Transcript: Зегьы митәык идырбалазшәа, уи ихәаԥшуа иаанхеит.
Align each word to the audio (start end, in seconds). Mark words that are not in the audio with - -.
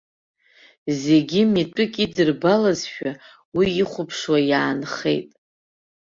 Зегьы 1.01 1.41
митәык 1.51 1.93
идырбалазшәа, 2.05 3.11
уи 3.55 3.67
ихәаԥшуа 3.81 4.39
иаанхеит. 4.49 5.29